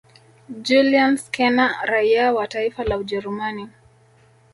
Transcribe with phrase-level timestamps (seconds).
[0.61, 3.69] Julian Scherner raia wa taifa la Ujerumani